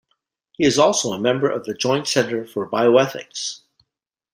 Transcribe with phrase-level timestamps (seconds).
[0.53, 3.59] He is also a member of the Joint Centre for Bioethics.